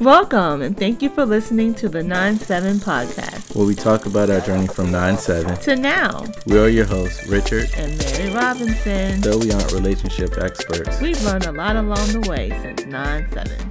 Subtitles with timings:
[0.00, 3.56] Welcome and thank you for listening to the 9 7 podcast.
[3.56, 6.26] Where we talk about our journey from 9 7 to now.
[6.46, 9.22] We are your hosts, Richard and Mary Robinson.
[9.22, 13.70] Though we aren't relationship experts, we've learned a lot along the way since 9 7.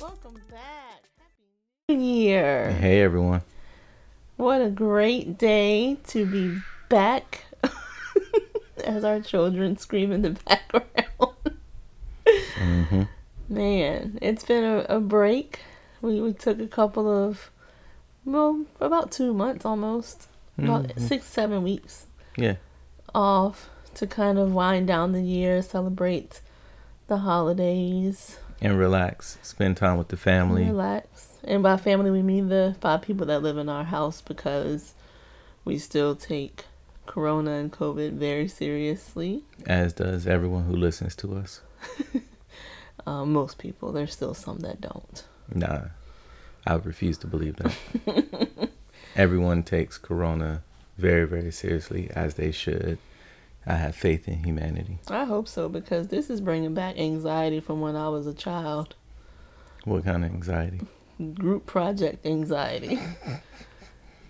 [0.00, 1.04] Welcome back.
[1.86, 2.72] Happy New Year.
[2.72, 3.42] Hey everyone.
[4.36, 6.58] What a great day to be
[6.88, 7.44] back
[8.84, 11.33] as our children scream in the background.
[12.26, 13.02] Mm-hmm.
[13.48, 15.60] Man, it's been a, a break.
[16.00, 17.50] We, we took a couple of,
[18.24, 21.00] well, about two months almost, about mm-hmm.
[21.00, 22.06] six, seven weeks.
[22.36, 22.56] Yeah.
[23.14, 26.40] Off to kind of wind down the year, celebrate
[27.06, 28.38] the holidays.
[28.60, 29.38] And relax.
[29.42, 30.64] Spend time with the family.
[30.64, 31.28] Relax.
[31.44, 34.94] And by family, we mean the five people that live in our house because
[35.64, 36.64] we still take
[37.06, 39.44] Corona and COVID very seriously.
[39.66, 41.60] As does everyone who listens to us.
[43.06, 43.92] uh, most people.
[43.92, 45.24] There's still some that don't.
[45.54, 45.82] Nah,
[46.66, 48.68] I refuse to believe that.
[49.16, 50.62] everyone takes Corona
[50.98, 52.98] very, very seriously, as they should.
[53.66, 54.98] I have faith in humanity.
[55.08, 58.94] I hope so because this is bringing back anxiety from when I was a child.
[59.84, 60.80] What kind of anxiety?
[61.34, 62.98] Group project anxiety.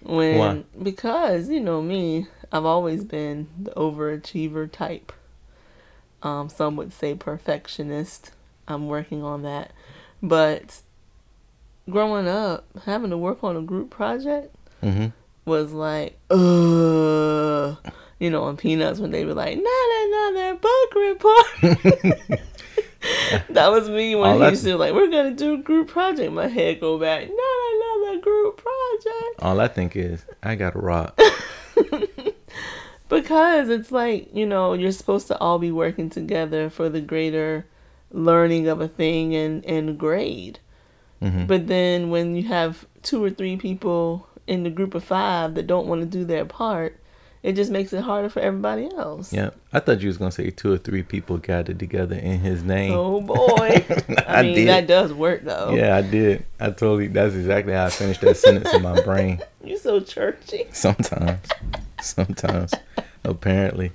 [0.03, 0.65] when Why?
[0.83, 5.13] because you know me, I've always been the overachiever type.
[6.25, 8.33] Um, some would say perfectionist.
[8.67, 9.73] I'm working on that.
[10.23, 10.81] But
[11.89, 15.09] growing up, having to work on a group project mm-hmm.
[15.45, 17.77] was like, uh,
[18.19, 22.41] you know, on Peanuts when they were like, not another book report.
[23.51, 26.33] that was me when he used to like, we're gonna do a group project.
[26.33, 29.41] My head go back, not another group project.
[29.41, 31.19] All I think is, I got to rock.
[33.15, 37.67] because it's like you know you're supposed to all be working together for the greater
[38.11, 40.59] learning of a thing and and grade
[41.23, 41.47] mm-hmm.
[41.47, 45.67] but then when you have two or three people in the group of five that
[45.67, 46.99] don't want to do their part
[47.45, 49.31] it just makes it harder for everybody else.
[49.31, 52.63] Yeah, I thought you was gonna say two or three people gathered together in His
[52.63, 52.93] name.
[52.93, 54.69] Oh boy, I, I, mean did.
[54.69, 55.75] that does work though.
[55.75, 56.47] Yeah, I did.
[56.59, 57.09] I totally.
[57.09, 59.43] That's exactly how I finished that sentence in my brain.
[59.63, 60.69] You're so churchy.
[60.73, 61.47] Sometimes,
[62.01, 62.73] sometimes,
[63.25, 63.93] apparently.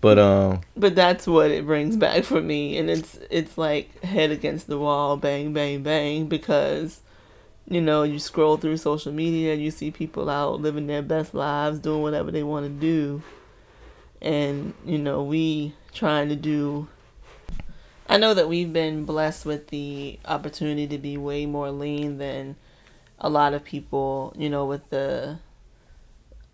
[0.00, 0.60] But um.
[0.76, 4.78] But that's what it brings back for me, and it's it's like head against the
[4.78, 7.00] wall, bang, bang, bang, because
[7.70, 11.34] you know, you scroll through social media and you see people out living their best
[11.34, 13.22] lives, doing whatever they want to do.
[14.22, 16.88] And, you know, we trying to do.
[18.08, 22.56] I know that we've been blessed with the opportunity to be way more lean than
[23.18, 25.38] a lot of people, you know, with the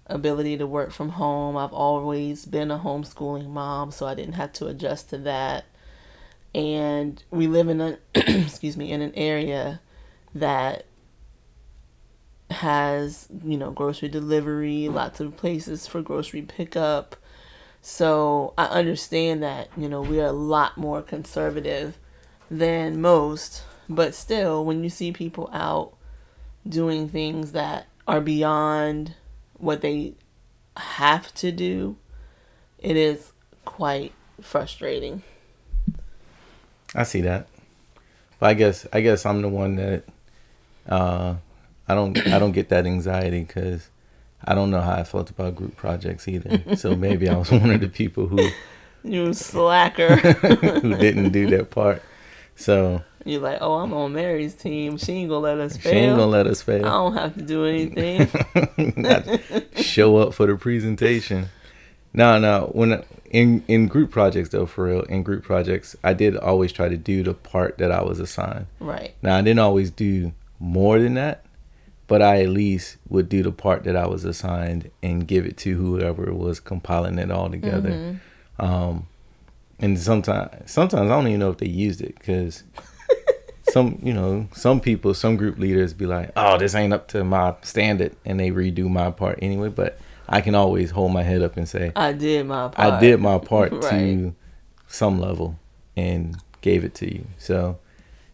[0.07, 1.57] ability to work from home.
[1.57, 5.65] I've always been a homeschooling mom, so I didn't have to adjust to that.
[6.55, 9.81] And we live in a excuse me, in an area
[10.35, 10.87] that
[12.51, 17.17] has, you know, grocery delivery, lots of places for grocery pickup.
[17.81, 21.99] So I understand that, you know, we are a lot more conservative
[22.51, 25.95] than most, but still, when you see people out
[26.67, 29.15] doing things that are beyond
[29.59, 30.15] what they
[30.77, 31.97] have to do,
[32.79, 33.33] it is
[33.65, 35.23] quite frustrating.
[36.95, 37.49] I see that.
[38.39, 40.05] But I guess I guess I'm the one that
[40.89, 41.35] uh
[41.89, 43.89] I don't I don't get that anxiety because
[44.45, 46.77] I don't know how I felt about group projects either.
[46.77, 48.49] So maybe I was one of the people who
[49.03, 50.17] you slacker
[50.81, 52.03] who didn't do that part.
[52.57, 54.99] So you're like, oh, I'm on Mary's team.
[54.99, 55.93] She ain't gonna let us fail.
[55.93, 56.85] She ain't gonna let us fail.
[56.85, 58.29] I don't have to do anything.
[59.83, 61.49] show up for the presentation.
[62.13, 62.71] No, no.
[62.73, 66.89] When in in group projects though, for real, in group projects, I did always try
[66.89, 68.67] to do the part that I was assigned.
[68.79, 69.15] Right.
[69.23, 71.45] Now I didn't always do more than that,
[72.07, 75.57] but I at least would do the part that I was assigned and give it
[75.59, 77.91] to whoever was compiling it all together.
[77.91, 78.65] Mm-hmm.
[78.65, 79.07] Um,
[79.81, 82.63] and sometimes, sometimes I don't even know if they used it because
[83.75, 87.25] some, you know, some people, some group leaders be like, "Oh, this ain't up to
[87.25, 89.69] my standard," and they redo my part anyway.
[89.69, 89.99] But
[90.29, 92.79] I can always hold my head up and say, "I did my part.
[92.79, 93.91] I did my part right.
[93.91, 94.35] to
[94.87, 95.59] some level
[95.97, 97.79] and gave it to you." So,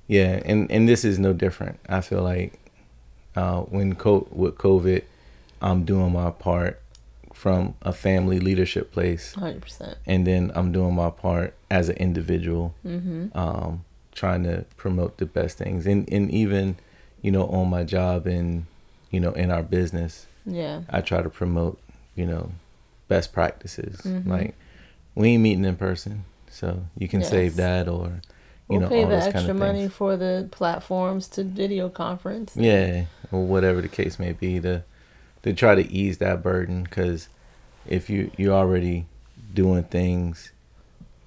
[0.06, 1.80] yeah, and and this is no different.
[1.88, 2.60] I feel like
[3.34, 5.04] uh, when co- with COVID,
[5.62, 6.82] I'm doing my part
[7.32, 9.34] from a family leadership place.
[9.34, 9.94] 100%.
[10.04, 13.28] And then I'm doing my part as an individual, mm-hmm.
[13.32, 13.86] um,
[14.20, 15.86] trying to promote the best things.
[15.86, 16.76] And, and even,
[17.22, 18.66] you know, on my job and,
[19.10, 21.78] you know, in our business, yeah, I try to promote,
[22.14, 22.52] you know,
[23.08, 23.96] best practices.
[24.02, 24.30] Mm-hmm.
[24.30, 24.54] Like,
[25.14, 26.24] we ain't meeting in person.
[26.50, 27.30] So you can Yes.
[27.30, 28.06] save that or
[28.68, 29.92] you We'll know pay all the those extra kind of money things.
[29.94, 32.56] for the platforms to video conference.
[32.56, 34.82] Yeah, or whatever the case may be to
[35.44, 37.28] to try to ease that burden because
[37.88, 39.06] if you you're already
[39.54, 40.52] doing things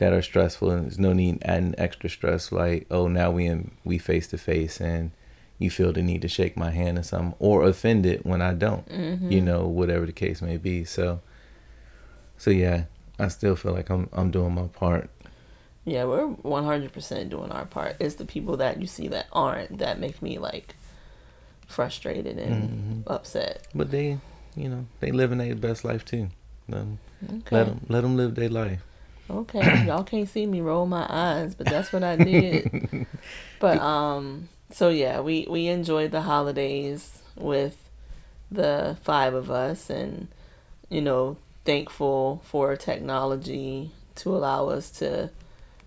[0.03, 3.71] that are stressful and there's no need adding extra stress like oh now we in
[3.85, 5.11] we face to face and
[5.59, 8.85] you feel the need to shake my hand or something or offended when I don't
[8.89, 9.31] Mm-hmm.
[9.31, 11.21] you know whatever the case may be so
[12.38, 12.83] so yeah
[13.17, 15.09] I still feel like I'm I'm doing my part
[15.85, 17.95] Yeah, we're one hundred percent doing our part.
[18.00, 20.75] It's the people that you see that aren't that make me like
[21.67, 23.13] frustrated and Mm-hmm.
[23.15, 23.67] upset.
[23.73, 24.17] but they
[24.55, 26.25] you know they living their best life too
[26.67, 27.00] let them
[27.39, 27.55] Okay.
[27.55, 28.81] let 'em- let them live their life
[29.30, 33.08] Okay, y'all can't see me roll my eyes, but that's what I did.
[33.60, 37.90] but um, so yeah, we we enjoyed the holidays with
[38.52, 40.28] the five of us, and
[40.90, 45.30] you know, thankful for technology to allow us to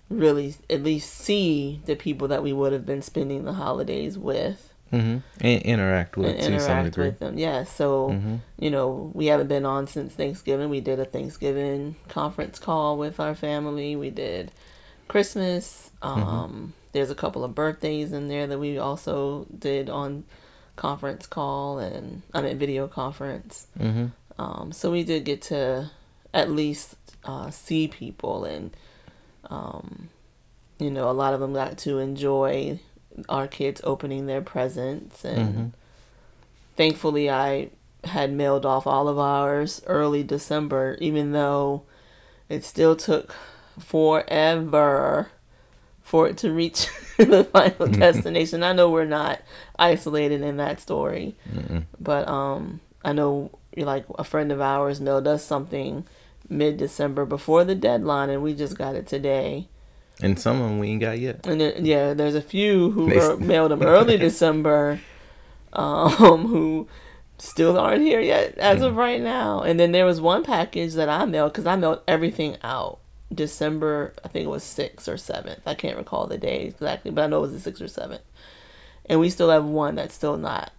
[0.08, 4.72] really at least see the people that we would have been spending the holidays with
[4.90, 7.36] hmm and interact with and to some degree with them.
[7.38, 8.40] Yeah, so Mhm.
[8.58, 10.70] you know, we haven't been on since Thanksgiving.
[10.70, 13.96] We did a Thanksgiving conference call with our family.
[13.96, 14.52] We did
[15.08, 15.90] Christmas.
[16.02, 16.22] Mm-hmm.
[16.22, 20.24] Um, There's a couple of birthdays in there that we also did on
[20.76, 23.66] conference call and I mean video conference.
[23.78, 24.12] Mhm.
[24.38, 25.90] Um, so we did get to
[26.32, 26.94] at least
[27.24, 28.74] uh, see people and
[29.50, 30.08] um,
[30.78, 32.78] you know a lot of them got to enjoy
[33.28, 35.70] our kids opening their presents and Mhm.
[36.76, 37.70] thankfully I
[38.04, 41.82] had mailed off all of ours early December, even though
[42.48, 43.34] it still took
[43.78, 45.28] forever
[46.02, 46.86] for it to reach
[47.18, 48.62] the final destination.
[48.62, 49.40] I know we're not
[49.78, 51.34] isolated in that story,
[51.98, 56.04] but um, I know like a friend of ours mailed us something
[56.48, 59.66] mid December before the deadline, and we just got it today.
[60.22, 63.18] And some of them we ain't got yet And then, yeah, there's a few who
[63.18, 65.00] are, mailed them early December,
[65.72, 66.10] um,
[66.46, 66.88] who
[67.38, 69.62] still aren't here yet as of right now.
[69.62, 72.98] And then there was one package that I mailed because I mailed everything out
[73.32, 74.14] December.
[74.24, 75.66] I think it was sixth or seventh.
[75.66, 78.22] I can't recall the day exactly, but I know it was the sixth or seventh.
[79.04, 80.72] And we still have one that's still not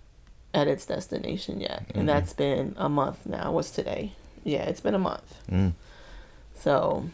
[0.54, 3.52] at its destination yet, and that's been a month now.
[3.52, 4.14] What's today?
[4.44, 5.40] Yeah, it's been a month.
[5.50, 5.74] Mm.
[6.56, 7.10] So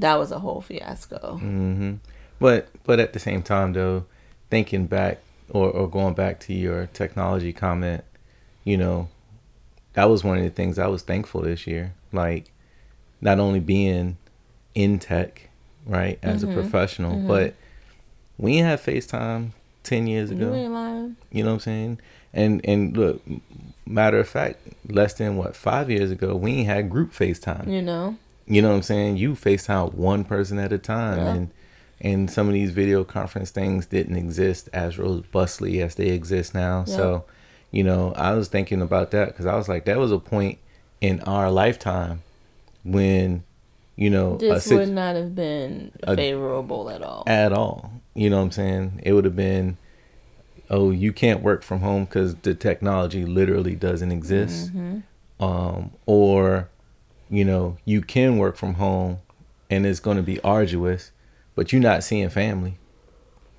[0.00, 1.36] that was a whole fiasco.
[1.38, 1.94] hmm
[2.38, 4.04] But but at the same time though,
[4.50, 5.18] thinking back
[5.50, 8.04] or, or going back to your technology comment,
[8.64, 9.08] you know,
[9.94, 11.94] that was one of the things I was thankful this year.
[12.12, 12.50] Like
[13.20, 14.16] not only being
[14.74, 15.48] in tech,
[15.86, 17.54] right, as a professional, but
[18.38, 19.50] we ain't had FaceTime
[19.82, 20.54] ten years ago.
[20.54, 20.68] You.
[21.30, 21.98] You know what I'm saying?
[22.32, 23.22] And and look,
[23.86, 24.58] matter of fact,
[24.88, 27.70] less than what five years ago, we ain't had group FaceTime.
[27.72, 28.16] You know.
[28.46, 29.16] You know what I'm saying?
[29.16, 31.34] You FaceTime one person at a time, Yeah.
[31.34, 31.50] and
[32.00, 36.84] and some of these video conference things didn't exist as robustly as they exist now.
[36.86, 36.96] Yeah.
[36.96, 37.24] So,
[37.70, 40.58] you know, I was thinking about that because I was like, that was a point
[41.00, 42.22] in our lifetime
[42.82, 43.44] when,
[43.96, 47.22] you know, This sit- would not have been a- favorable at all.
[47.26, 47.90] at all.
[48.14, 49.00] You know what I'm saying?
[49.02, 49.78] It would have been,
[50.68, 54.70] oh, you can't work from home because the technology literally doesn't exist.
[55.40, 56.68] Um, or,
[57.34, 59.18] you know, you can work from home
[59.70, 61.10] and it's going to be arduous,
[61.54, 62.76] but you're not seeing family.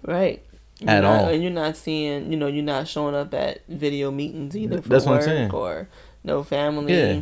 [0.04, 0.44] Right.
[0.80, 1.30] You're At not- all.
[1.30, 4.90] And you're not seeing, you know, you're not showing up at video meetings either for
[4.90, 5.52] That's what I'm saying.
[5.52, 5.88] or
[6.24, 6.94] no family.
[6.94, 7.22] Yeah.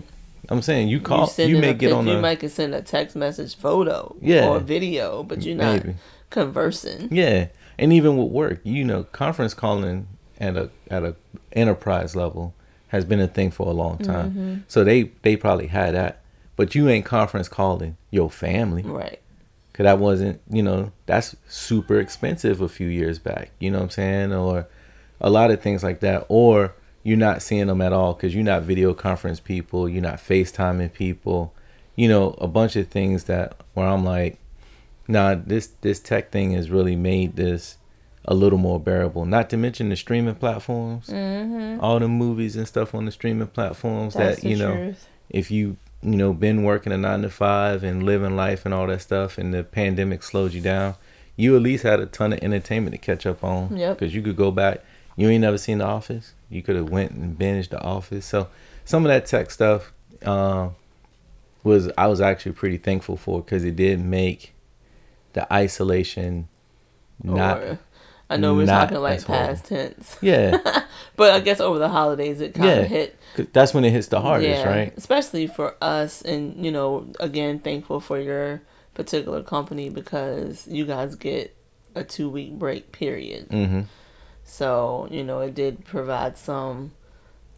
[0.50, 2.75] I'm saying you call, you, sending may a get on you a, might can send
[2.75, 4.50] a text message photo Yeah.
[4.50, 5.95] or video, but you're not Maybe.
[6.29, 7.07] conversing.
[7.12, 7.48] yeah.
[7.79, 10.07] And even with work, you know, conference calling
[10.39, 11.15] at a, at a
[11.53, 12.53] enterprise level
[12.89, 14.29] has been a thing for a long time.
[14.31, 14.55] Mm-hmm.
[14.67, 16.22] So they, they probably had that,
[16.55, 18.83] but you ain't conference calling your family.
[18.83, 19.19] Right.
[19.74, 23.50] Cause that wasn't, you know, that's super expensive a few years back.
[23.60, 24.33] You know what I'm saying?
[24.33, 24.67] Or
[25.19, 26.27] a lot of things like that.
[26.29, 29.89] Or you're not seeing them at all because you're not video conference people.
[29.89, 31.53] You're not FaceTiming people.
[31.95, 34.38] You know, a bunch of things that where I'm like,
[35.07, 37.77] nah, this this tech thing has really made this
[38.25, 39.25] a little more bearable.
[39.25, 41.83] Not to mention the streaming platforms, mm-hmm.
[41.83, 45.07] all the movies and stuff on the streaming platforms That's that you know truth.
[45.29, 48.88] if you you know been working a nine to five and living life and all
[48.88, 50.95] that stuff and the pandemic slowed you down
[51.36, 53.75] you at least had a ton of entertainment to catch up on.
[53.75, 53.98] Yep.
[53.98, 54.83] because you could go back
[55.15, 56.33] you ain't never seen the office.
[56.50, 58.25] You could have went and binged the office.
[58.25, 58.48] So
[58.83, 59.93] some of that tech stuff
[60.25, 60.69] uh,
[61.63, 64.53] was i was actually pretty thankful for because it did make
[65.33, 66.48] the isolation
[67.24, 67.79] not or,
[68.29, 69.48] I know we're not talking like horrible.
[69.48, 70.57] past tense, yeah
[71.15, 72.84] but I guess over the holidays it kind of Yeah.
[72.84, 73.20] hit
[73.53, 78.00] that's when it hits the hardest right Especially for us, and you know, again, thankful
[78.00, 78.62] for your
[78.93, 81.55] particular company because you guys get
[81.96, 83.50] a two week break period.
[83.50, 83.82] Mm-hmm.
[84.46, 86.91] So, you know, it did provide some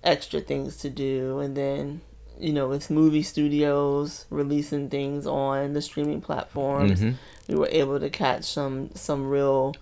[0.03, 1.39] extra things to do.
[1.39, 2.01] And then,
[2.39, 7.01] you know, it's movie studios releasing things on the streaming platforms.
[7.01, 7.15] Mm-hmm.
[7.51, 9.75] We were able to catch some some real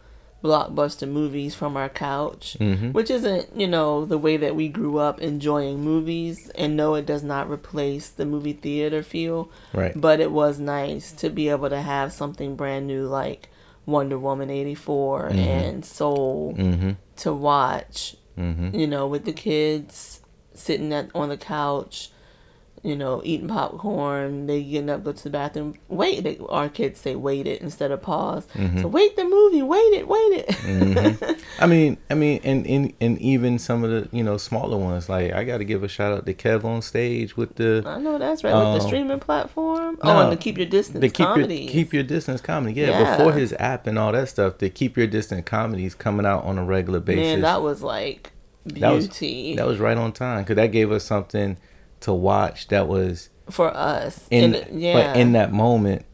[0.43, 2.91] blockbuster movies from our couch, Mm-hmm.
[2.91, 6.49] which isn't, you know, the way that we grew up enjoying movies.
[6.55, 9.49] And no, it does not replace the movie theater feel.
[9.73, 9.93] Right.
[9.99, 13.49] But it was nice to be able to have something brand new like
[13.85, 16.91] Wonder Woman 84 and Soul Mm-hmm.
[17.17, 18.75] to watch, Mm-hmm.
[18.77, 20.19] you know, with the kids
[20.55, 22.09] sitting at, on the couch,
[22.83, 25.75] you know, eating popcorn, they getting up, go to the bathroom.
[25.87, 28.45] Wait, they, our kids say wait it instead of pause.
[28.81, 31.39] So wait the movie, wait it, wait it.
[31.59, 35.07] I mean, I mean, and, and and even some of the you know smaller ones,
[35.07, 37.99] like I got to give a shout out to Kev on stage with the I
[37.99, 38.53] know that's right.
[38.53, 39.97] with the Um, streaming platform.
[40.03, 41.61] no, oh, and the keep your distance the keep comedies.
[41.61, 42.79] your keep your distance comedy.
[42.81, 43.15] Yeah, Yeah.
[43.17, 46.57] before his app and all that stuff, the keep your distance comedies coming out on
[46.57, 47.23] a regular basis.
[47.23, 48.31] Man, that was like
[48.65, 51.57] That was- beauty that was right on time because that gave us something
[52.03, 54.25] to watch that was for us.
[54.31, 54.93] in And, yeah.
[55.13, 56.05] but in that moment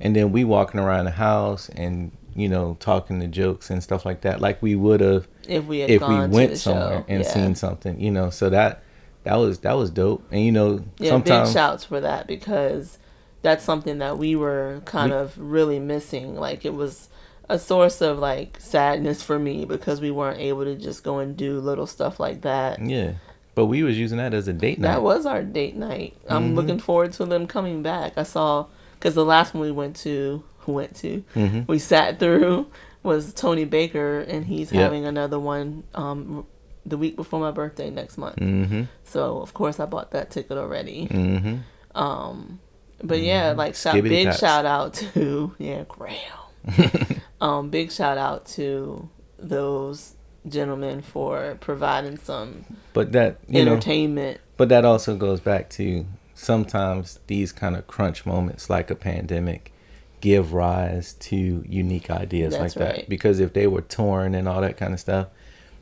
[0.00, 4.04] and then we walking around the house and you know talking the jokes and stuff
[4.06, 7.04] like that like we would have if we had if we went somewhere show.
[7.08, 7.28] and yeah.
[7.30, 8.82] seen something you know so that
[9.24, 12.98] that was that was dope and you know Yeah, sometimes big shouts for that because
[13.42, 16.36] that's something that we were kind We- of really missing.
[16.36, 17.08] Like it was
[17.48, 21.36] a source of like sadness for me because we weren't able to just go and
[21.36, 22.80] do little stuff like that.
[22.84, 23.12] yeah
[23.54, 26.16] but we was using that as a date night That was our date night.
[26.28, 26.54] I'm Mm-hmm.
[26.56, 28.14] looking forward to them coming back.
[28.16, 28.66] I saw
[28.98, 31.66] because the last one we went to went to Mhm.
[31.68, 32.66] we sat through
[33.02, 34.80] was Tony Baker and he's Yep.
[34.82, 36.46] having another one um
[36.86, 38.36] the week before my birthday next month.
[38.36, 41.08] mm-hmm So of course I bought that ticket already.
[41.10, 41.56] mm-hmm
[41.98, 42.60] Um,
[43.02, 46.38] but yeah, like shout, big shout out to yeah, Grail.
[47.40, 50.14] um, big shout out to those
[50.48, 54.40] gentlemen for providing some but that you know entertainment.
[54.56, 59.72] But that also goes back to sometimes these kind of crunch moments, like a pandemic,
[60.20, 63.08] give rise to unique ideas That's like that.
[63.08, 65.28] Because if they were torn and all that kind of stuff,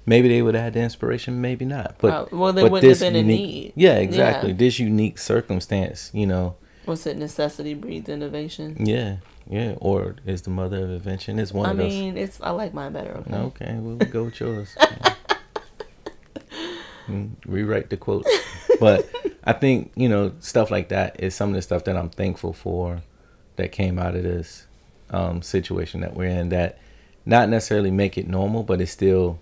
[0.06, 1.96] maybe they would have had the inspiration, maybe not.
[1.98, 3.72] But Uh, well, but wouldn't have been a unique, need.
[3.76, 4.50] Yeah, exactly.
[4.50, 4.56] Yeah.
[4.56, 7.16] This unique circumstance, you know, What's it?
[7.18, 8.76] Necessity breeds innovation.
[8.78, 9.16] yeah,
[9.49, 11.38] yeah, or is the mother of invention.
[11.38, 11.87] It's one I of those.
[11.92, 13.12] I mean, it's I like mine better.
[13.18, 13.37] Okay.
[13.37, 14.76] Okay, we'll go with yours.
[17.08, 18.25] Mm, Rewrite the quote.
[18.78, 19.10] But
[19.42, 22.52] I think, you know, stuff like that is some of the stuff that I'm thankful
[22.52, 23.02] for
[23.56, 24.66] that came out of this
[25.10, 26.78] um, situation that we're in that
[27.26, 29.38] not necessarily make it normal, but it still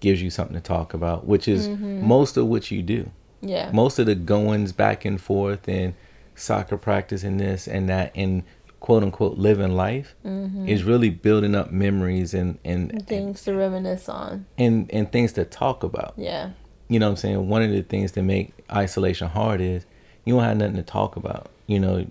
[0.00, 3.10] gives you something to talk about, which is most of what you do.
[3.40, 3.70] Yeah.
[3.72, 5.94] Most of the goings back and forth and
[6.36, 8.44] soccer practice and this and that and
[8.80, 10.68] quote unquote living life mm-hmm.
[10.68, 14.46] is really building up memories and, and, Things to reminisce on.
[14.56, 16.14] and and things to talk about.
[16.16, 16.50] Yeah.
[16.88, 17.48] You know what I'm saying?
[17.48, 19.86] One of the things that make isolation hard is
[20.24, 21.48] you don't have nothing to talk about.
[21.66, 22.06] You know,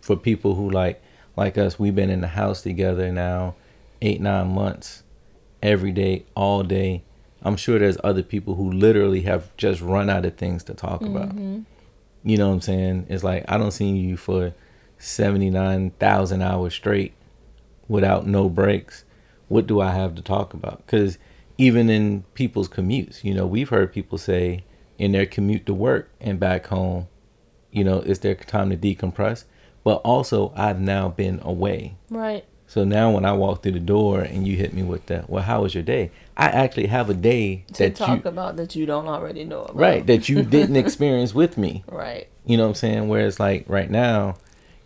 [0.00, 1.02] for people who like
[1.36, 3.56] like us, we've been in the house together now
[4.02, 5.02] eight, nine months,
[5.62, 7.02] every day, all day.
[7.42, 11.00] I'm sure there's other people who literally have just run out of things to talk
[11.00, 11.30] about.
[11.30, 11.60] Mm-hmm.
[12.22, 13.06] You know what I'm saying?
[13.08, 14.54] It's like I don't see you for
[14.98, 17.14] seventy nine thousand hours straight
[17.88, 19.04] without no breaks.
[19.48, 20.84] What do I have to talk about?
[20.86, 21.18] Because
[21.58, 24.64] even in people's commutes, you know, we've heard people say
[24.98, 27.08] in their commute to work and back home,
[27.70, 29.44] you know, it's their time to decompress.
[29.82, 31.96] But also, I've now been away.
[32.10, 32.44] Right.
[32.66, 35.42] So now when I walk through the door and you hit me with that, well,
[35.42, 36.12] how was your day?
[36.40, 39.62] I actually have a day To that talk you, about that you don't already know
[39.62, 39.76] about.
[39.76, 41.84] right, that you didn't experience with me.
[41.86, 42.28] Right.
[42.46, 43.08] You know what I'm saying?
[43.08, 44.36] Whereas like right now,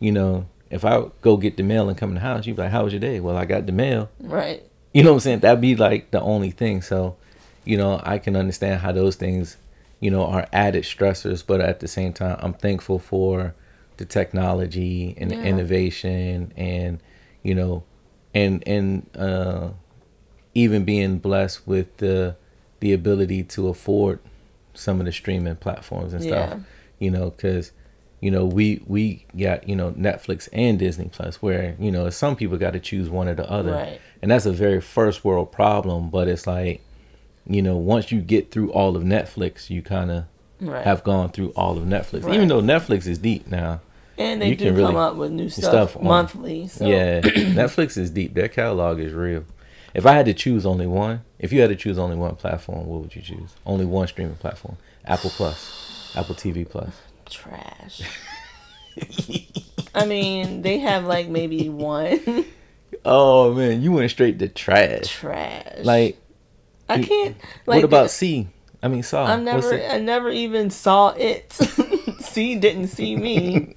[0.00, 2.62] you know, if I go get the mail and come in the house, you'd be
[2.62, 3.20] like, How was your day?
[3.20, 4.10] Well, I got the mail.
[4.18, 4.62] Right.
[4.92, 5.38] You know what I'm saying?
[5.40, 6.82] That'd be like the only thing.
[6.82, 7.16] So,
[7.64, 9.56] you know, I can understand how those things,
[10.00, 13.54] you know, are added stressors, but at the same time, I'm thankful for
[13.96, 17.00] the technology and the innovation and,
[17.44, 17.84] you know,
[18.34, 19.68] and and uh
[20.54, 22.36] even being blessed with the
[22.80, 24.18] the ability to afford
[24.74, 26.50] some of the streaming platforms and stuff.
[26.50, 26.58] Yeah.
[26.98, 27.72] You know, cuz
[28.20, 32.36] you know, we we got, you know, Netflix and Disney Plus where, you know, some
[32.36, 34.00] people got to choose one or the other Right.
[34.22, 36.80] and that's a very first world problem but it's like
[37.46, 40.24] you know once you get through all of netflix you kind of
[40.62, 40.82] Right.
[40.84, 42.34] have gone through all of netflix Right.
[42.36, 43.80] even though netflix is deep now
[44.16, 46.66] and they you do can come really- up with new stuff, stuff monthly.
[46.68, 47.20] So yeah
[47.60, 49.44] netflix is deep their catalog is real
[49.94, 52.86] if i had to choose only one if you had to choose only one platform
[52.86, 56.92] what would you choose only one streaming platform apple plus apple tv plus
[57.30, 58.02] trash.
[59.94, 62.44] I mean, they have like maybe one
[63.04, 65.08] Oh man, you went straight to trash.
[65.08, 65.78] trash.
[65.84, 66.16] Like,
[66.88, 67.36] I can't.
[67.66, 68.48] Like, what about See?
[68.82, 69.24] I mean, Saw.
[69.26, 69.74] I never.
[69.74, 71.52] I never even saw it.
[72.20, 73.74] See didn't see me.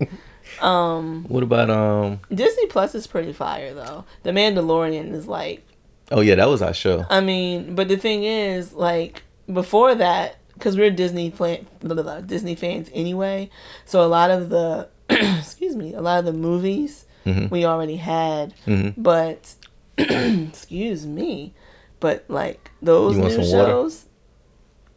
[0.61, 2.19] Um, What about um?
[2.33, 4.05] Disney Plus is pretty fire though.
[4.23, 5.65] The Mandalorian is like,
[6.11, 7.05] Oh yeah, that was our show.
[7.09, 12.21] I mean, but the thing is, like before that, because we're Disney fan, blah, blah,
[12.21, 13.49] Disney fans anyway.
[13.85, 17.51] So a lot of the, excuse me, a lot of the movies Mhm.
[17.51, 18.93] we already had, Mhm.
[18.97, 19.53] but
[19.97, 21.53] excuse me,
[21.99, 24.05] but like those new shows,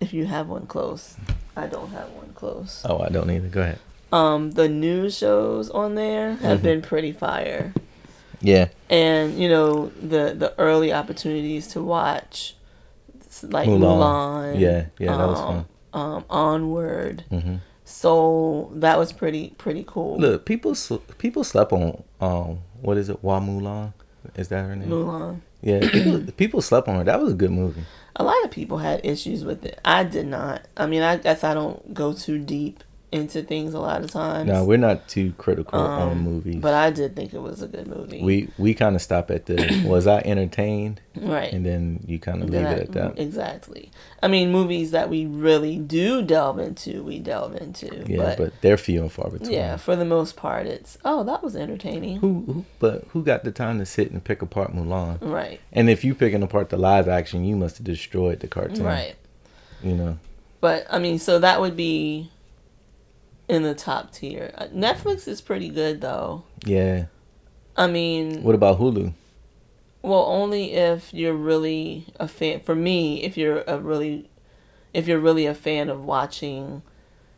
[0.01, 1.17] if you have one close,
[1.57, 2.83] I don't have one close.
[2.89, 3.49] Oh, I don't either.
[3.49, 3.79] Go ahead.
[4.13, 6.63] Um, the new shows on there have Mhm.
[6.63, 7.73] been pretty fire
[8.41, 8.69] Yeah.
[8.89, 12.55] and you know the the early opportunities to watch
[13.43, 13.81] like Mulan.
[13.81, 17.25] Mulan, Yeah, yeah, that was um, um, Onward.
[17.31, 20.19] hmm So that was pretty pretty cool.
[20.19, 23.23] Look, people sl- people slept on um what is it?
[23.23, 23.93] Wa Mulan?
[24.37, 24.89] Is that her name?
[24.91, 25.41] Mulan.
[25.63, 27.05] Yeah, people, people slept on her.
[27.05, 27.83] That was a good movie.
[28.17, 29.79] A lot of people had issues with it.
[29.85, 30.63] I did not.
[30.77, 32.83] I mean, I guess I don't go too deep
[33.13, 34.47] into things a lot of times.
[34.49, 36.57] No, we're not too critical on Um, movies.
[36.57, 38.23] But I did think it was a good movie.
[38.23, 41.53] we we kind of stop at the was I entertained, right.
[41.53, 43.19] and then you kind of leave I- it at that.
[43.19, 43.91] Exactly.
[44.23, 48.05] I mean, movies that we really do delve into, we delve into.
[48.07, 49.51] Yeah, but, but, they're few and far between.
[49.51, 52.19] yeah, for the most part, it's oh, that was entertaining.
[52.19, 55.19] Who, who but who got the time to sit and pick apart Mulan?
[55.21, 55.59] Right.
[55.73, 58.85] And if you picking apart the live action, you must have destroyed the cartoon.
[58.85, 59.17] Right.
[59.83, 60.19] You know.
[60.61, 62.31] But I mean, so that would be
[63.51, 64.53] in the top tier.
[64.57, 66.45] Uh, Netflix is pretty good though.
[66.65, 67.07] Yeah.
[67.77, 69.13] I mean, What about Hulu?
[70.03, 72.61] well, only if you're really a fan.
[72.61, 74.29] For me, if you're a really,
[74.95, 76.83] if you're really a fan of watching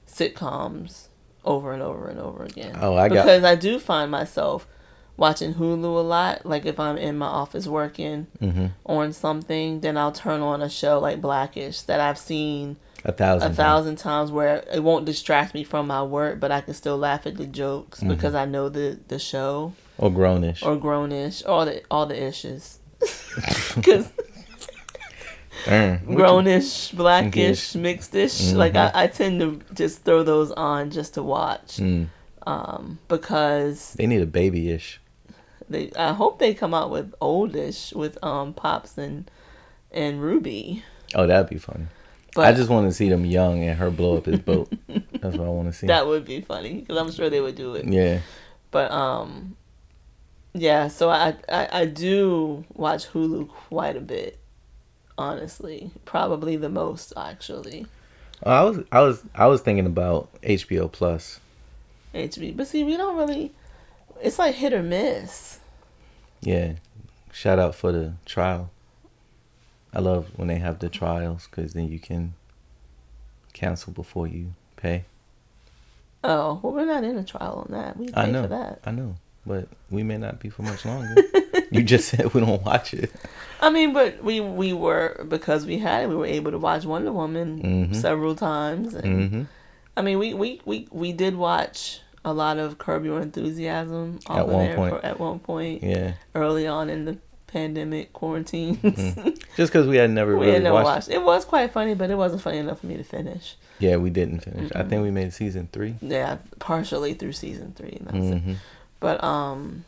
[0.07, 1.09] sitcoms
[1.45, 2.77] over and over and over again.
[2.81, 4.67] Oh, I got- because I do find myself
[5.17, 6.47] watching Hulu a lot.
[6.47, 8.67] Like if I'm in my office working Mm-hmm.
[8.87, 13.43] on something, then I'll turn on a show like Blackish that I've seen A thousand.
[13.43, 13.57] a times.
[13.57, 17.27] thousand times where it won't distract me from my work, but I can still laugh
[17.27, 18.11] at the jokes Mm-hmm.
[18.11, 20.63] because I know the the show Or grownish.
[20.65, 22.79] or grownish, all the all the issues.
[23.75, 24.09] Because
[25.67, 25.99] Darn.
[26.07, 27.81] What you- grownish, blackish, Ish.
[27.81, 32.09] mixedish, like I, I tend to just throw those on just to watch, Mm,
[32.47, 35.01] um, because they need a babyish.
[35.69, 39.31] they I hope they come out with oldish with um pops and
[39.93, 40.83] and Ruby.
[41.15, 41.87] Oh, that'd be funny.
[42.35, 44.73] But I just want to see them young and her blow up his boat.
[44.89, 45.87] That's what I want to see.
[45.89, 47.87] that would be funny because I'm sure they would do it.
[47.87, 48.21] yeah.
[48.71, 49.57] But um,
[50.55, 50.89] yeah.
[50.89, 54.39] So I, I I do watch Hulu quite a bit.
[55.19, 57.87] Honestly, probably the most actually.
[58.45, 61.39] I was I was I was thinking about HBO Plus.
[62.15, 63.53] HBO, but see, we don't really.
[64.23, 65.59] It's like hit or miss.
[66.41, 66.75] Yeah.
[67.33, 68.71] Shout out for the trial.
[69.93, 72.35] I love when they have the trials because then you can
[73.53, 75.05] cancel before you pay.
[76.25, 77.97] Oh well, we're not in a trial on that.
[77.97, 78.43] We pay I know.
[78.43, 78.81] for that.
[78.85, 81.23] I know, but we may not be for much longer.
[81.71, 83.13] you just said we don't watch it.
[83.61, 86.09] I mean, but we we were because we had it.
[86.09, 87.95] We were able to watch Wonder Woman Mhm.
[87.97, 89.43] several times, and hmm
[89.95, 94.49] I mean, we, we, we, we did watch a lot of Curb Your Enthusiasm At
[94.49, 94.95] one there point.
[94.95, 96.15] For, at one point Yeah.
[96.35, 97.19] early on in the
[97.53, 98.79] pandemic quarantines.
[99.57, 100.87] Just because we had never we really had never watched.
[100.87, 101.09] watched.
[101.11, 103.57] It was quite funny, but it wasn't funny enough for me to finish.
[103.79, 104.71] Yeah, we didn't finish.
[104.75, 105.97] I think we made season three.
[106.01, 107.99] Yeah, partially through season three.
[108.01, 108.39] And that's it.
[108.43, 108.53] hmm
[109.01, 109.85] But um,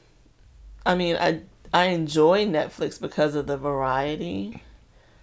[0.85, 1.40] I mean, I
[1.72, 4.62] I enjoy Netflix because of the variety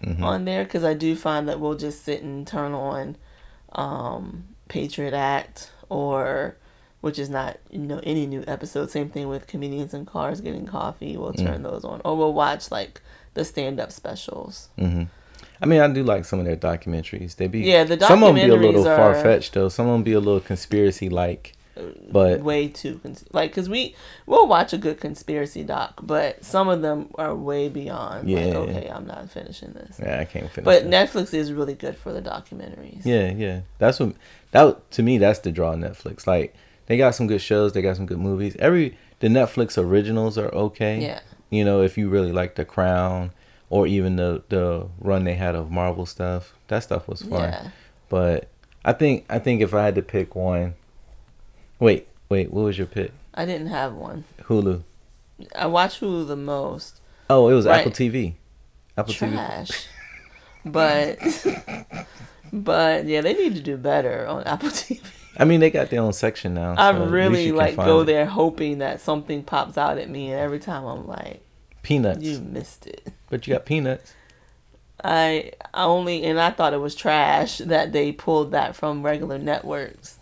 [0.02, 0.64] hmm on there.
[0.64, 3.16] Because I do find that we'll just sit and turn on
[3.72, 6.56] um, Patriot Act or
[7.02, 8.90] which is not you know any new episode.
[8.90, 11.16] Same thing with comedians in cars getting coffee.
[11.18, 11.44] We'll Mm.
[11.46, 13.02] turn those on, or we'll watch like
[13.34, 14.70] the stand up specials.
[14.78, 15.04] hmm
[15.60, 17.36] I mean, I do like some of their documentaries.
[17.36, 19.68] They be Yeah, the documentaries some of them be a little far fetched though.
[19.68, 21.52] Some of them be a little conspiracy like,
[22.10, 23.94] but way too cons- like because we
[24.26, 28.28] we'll watch a good conspiracy doc, but some of them are way beyond.
[28.28, 28.40] Yeah.
[28.46, 28.58] Yeah.
[28.58, 30.00] Like, okay, I'm not finishing this.
[30.02, 30.64] yeah, I can't finish.
[30.64, 31.08] But that.
[31.08, 33.02] Netflix is really good for the documentaries.
[33.04, 33.60] Yeah, yeah.
[33.78, 34.14] That's what
[34.50, 35.18] that to me.
[35.18, 35.72] That's the draw.
[35.72, 36.26] of Netflix.
[36.26, 36.54] Like
[36.86, 37.72] they got some good shows.
[37.72, 38.56] They got some good movies.
[38.58, 41.00] Every the Netflix originals are okay.
[41.00, 41.20] Yeah.
[41.50, 43.30] You know, if you really like The Crown
[43.70, 47.50] or even the the run they had of Marvel stuff, that stuff was fun.
[47.50, 47.68] Yeah.
[48.08, 48.48] But
[48.84, 50.74] I think I think if I had to pick one,
[51.78, 53.12] wait, wait, what was your pick?
[53.34, 54.24] I didn't have one.
[54.42, 54.82] Hulu.
[55.54, 57.00] I watch Hulu the most.
[57.30, 57.80] Oh, it was Right.
[57.80, 58.34] Apple TV.
[58.96, 59.32] Apple TV.
[59.32, 59.86] Trash.
[60.64, 61.18] but
[62.52, 65.00] but yeah, they need to do better on Apple TV.
[65.36, 66.74] I mean, they got their own section now.
[66.76, 68.04] I so really like go it.
[68.04, 71.42] there hoping that something pops out at me, and every time I'm like,
[71.82, 74.14] Peanuts, "You missed it." but you got peanuts.
[75.02, 79.38] I I only and I thought it was trash that they pulled that from regular
[79.38, 80.18] networks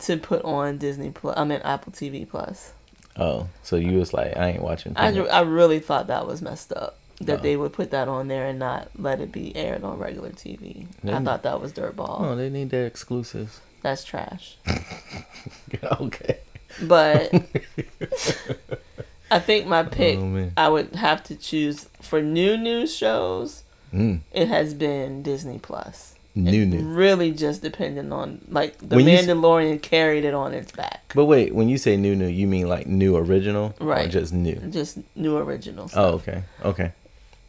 [0.00, 1.36] to put on Disney Plus.
[1.36, 2.72] I mean Apple TV Plus.
[3.16, 4.94] Oh, so you was like, I ain't watching.
[4.96, 7.42] I, I really thought that was messed up that Oh.
[7.42, 10.86] they would put that on there and not let it be aired on regular TV.
[11.04, 12.20] I thought that was dirtball.
[12.20, 13.60] oh, they need their exclusives.
[13.82, 14.56] That's trash.
[16.00, 16.38] okay.
[16.82, 17.32] But
[19.30, 23.62] I think my pick, oh, I would have to choose for new news shows.
[23.92, 24.20] Mm.
[24.32, 26.14] It has been Disney Plus.
[26.34, 26.80] New It new.
[26.94, 31.12] Really just depending on like the When s- Mandalorian carried it on its back.
[31.14, 34.10] But wait, when you say new new, you mean like new original, or Right.
[34.10, 34.54] just new?
[34.70, 35.92] Just new originals.
[35.94, 36.92] Oh, okay, okay.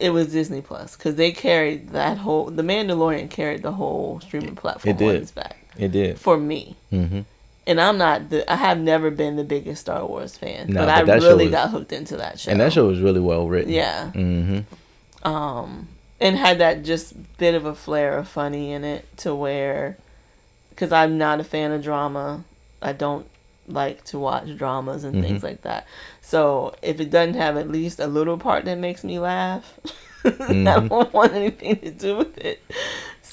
[0.00, 2.46] It was Disney Plus because they carried that whole.
[2.50, 5.08] The Mandalorian carried the whole streaming platform It did.
[5.08, 6.18] on its back It did.
[6.18, 6.76] for me.
[6.92, 7.20] Mm-hmm.
[7.66, 8.50] And I'm not the.
[8.52, 11.52] I have never been the biggest Star Wars fan, No, but, but I really was-
[11.52, 12.50] got hooked into that show.
[12.50, 13.72] And that show was really well written.
[13.72, 14.10] Yeah.
[14.14, 15.26] Mm-hmm.
[15.28, 15.88] um
[16.20, 19.96] and had that just bit of a flair of funny in it to where
[20.70, 22.44] because i'm not a fan of drama
[22.82, 23.26] i don't
[23.66, 25.86] like to watch dramas and things like that
[26.20, 29.80] so if it doesn't have at least a little part that makes me laugh
[30.24, 30.30] i
[30.62, 32.62] don't want anything to do with it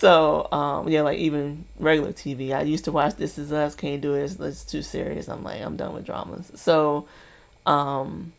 [0.01, 4.01] so um yeah like even regular tv i used to watch this is us can't
[4.01, 7.07] do it it's, it's too serious i'm like i'm done with dramas so
[7.67, 8.33] um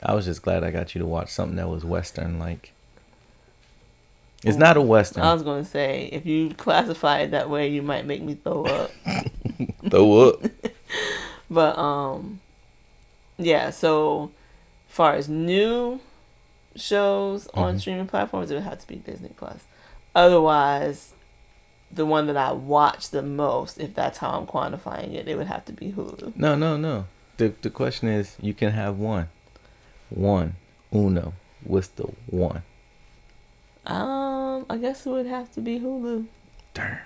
[0.00, 2.72] I was just glad I got you to watch something that was Western like.
[4.44, 5.24] It's not a Western.
[5.24, 8.62] I was gonna say if you classify it that way, you might make me throw
[8.66, 8.92] up.
[9.90, 10.42] Throw up.
[11.50, 12.38] but um,
[13.38, 13.70] yeah.
[13.70, 14.30] So,
[14.86, 15.98] far as new
[16.76, 17.80] shows on Mhm.
[17.80, 19.64] streaming platforms, it would have to be Disney Plus.
[20.18, 21.14] Otherwise,
[21.92, 25.46] the one that I watch the most, if that's how I'm quantifying it, it would
[25.46, 26.34] have to be Hulu.
[26.36, 27.06] No, no, no.
[27.36, 29.28] The the question is, you can have one,
[30.10, 30.56] one,
[30.92, 31.34] uno.
[31.62, 32.62] What's the one?
[33.86, 36.26] Um, I guess it would have to be Hulu.
[36.74, 36.98] Darn.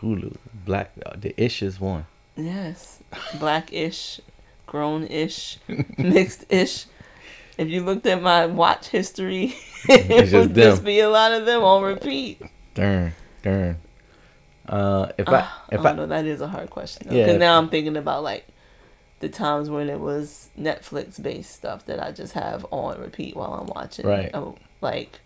[0.00, 0.36] Hulu.
[0.64, 0.90] Black.
[1.04, 2.06] uh, The ish is one.
[2.34, 3.00] Yes,
[3.38, 4.20] black-ish,
[4.66, 5.58] grown-ish,
[5.98, 6.86] mixed-ish.
[7.58, 9.54] If you looked at my watch history,
[9.88, 12.40] it just would just be a lot of them on repeat.
[12.74, 13.12] Darn.
[13.42, 13.78] Darn.
[14.68, 17.08] Uh, if I if oh I no, that is a hard question.
[17.10, 18.46] Yeah, Because now I'm thinking about like
[19.20, 23.52] the times when it was Netflix based stuff that I just have on repeat while
[23.54, 24.06] I'm watching.
[24.06, 24.30] Right.
[24.32, 25.20] Oh, like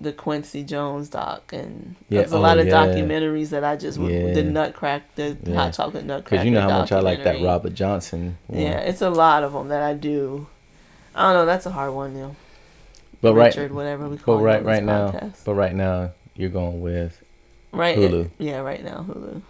[0.00, 2.72] the Quincy Jones doc and Yeah, there's a oh, lot of yeah.
[2.86, 4.32] documentaries that I just Yeah.
[4.32, 5.54] the Nutcrack the Yeah.
[5.54, 6.30] hot chocolate Nutcracker.
[6.36, 7.42] because you know how much I like that.
[7.42, 8.36] Robert Johnson.
[8.48, 8.60] One.
[8.60, 10.48] Yeah, it's a lot of them that I do.
[11.16, 11.46] I don't know.
[11.46, 12.36] That's a hard one, though.
[13.20, 16.50] but Richard, right, whatever we call but right, right this now, but right now you're
[16.50, 17.22] going with
[17.72, 18.30] right, Hulu.
[18.38, 19.42] Yeah, right now Hulu.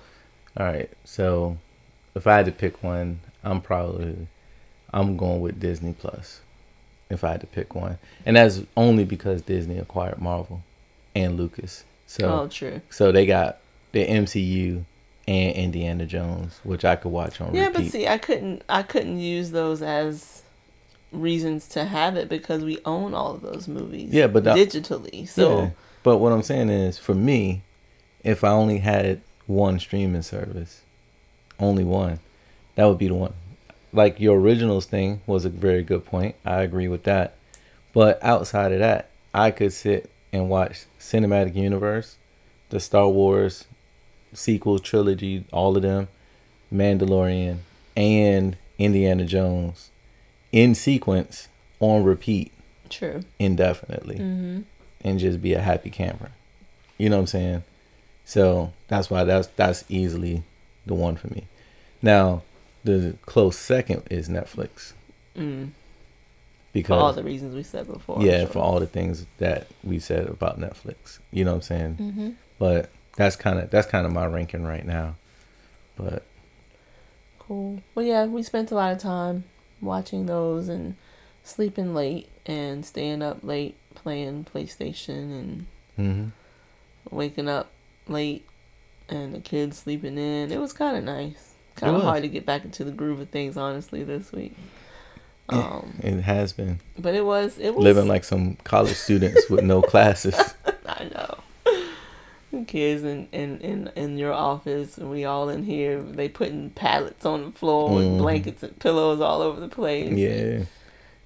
[0.57, 0.89] All right.
[1.05, 1.59] So
[2.15, 4.29] if I had to pick one, I'm probably
[4.93, 6.41] I'm going with Disney Plus.
[7.09, 10.63] If I had to pick one, and that's only because Disney acquired Marvel
[11.15, 11.85] and Lucas.
[12.07, 12.81] So oh, true.
[12.91, 13.59] so they got
[13.93, 14.85] the MCU
[15.29, 17.83] and Indiana Jones, which I could watch on Yeah, repeat.
[17.83, 18.63] but see, I couldn't.
[18.69, 20.43] I couldn't use those as
[21.17, 24.13] reasons to have it because we own all of those movies.
[24.13, 25.29] Yeah, but that- digitally.
[25.29, 25.71] So Yeah.
[26.03, 27.63] But what I'm saying is, for me,
[28.23, 30.83] if I only had one streaming service,
[31.59, 32.21] only one,
[32.77, 33.33] that would be the one.
[33.93, 36.37] Like your originals thing was a very good point.
[36.45, 37.35] I agree with that.
[37.93, 42.19] But outside of that, I could sit and watch Cinematic Universe,
[42.71, 43.65] the Star Wars
[44.33, 46.09] sequel trilogy, all of them,
[46.73, 47.59] Mandalorian,
[47.97, 49.91] and Indiana Jones
[50.57, 51.49] in sequence
[51.81, 52.51] on repeat
[52.89, 53.21] true.
[53.39, 54.61] indefinitely hmm
[55.05, 56.31] and just be a happy camper.
[56.99, 57.63] You know what I'm saying?
[58.25, 60.43] So that's why that's that's easily
[60.87, 61.45] the one for me.
[62.03, 62.43] Now,
[62.83, 64.95] the close second is Netflix
[65.37, 65.69] Mm.
[65.69, 68.23] For because all the reasons we said before.
[68.23, 68.47] yeah, sure.
[68.49, 71.19] for all the things that we said about Netflix.
[71.31, 71.95] You know what I'm saying?
[72.01, 72.35] Mhm.
[72.59, 75.15] But that's kind of that's kind of my ranking right now.
[75.97, 76.23] But
[77.39, 77.81] Cool.
[77.95, 79.45] Well, yeah, we spent a lot of time
[79.81, 80.97] watching those and
[81.45, 86.29] sleeping late and staying up late playing PlayStation and hmm
[87.11, 87.71] waking up
[88.09, 88.45] late
[89.09, 90.51] and the kids sleeping in.
[90.51, 91.53] It was kind of nice.
[91.77, 94.57] Kind of hard to get back into the groove of things, honestly, this week.
[95.49, 99.63] Um, it has been but it was it was living like some college students with
[99.63, 100.35] no classes.
[100.87, 101.39] I know.
[102.67, 106.01] Kids in, in, in, in your office, and we all in here.
[106.03, 108.19] They putting pallets on the floor with Mhm.
[108.19, 110.13] blankets and pillows all over the place.
[110.13, 110.65] Yeah,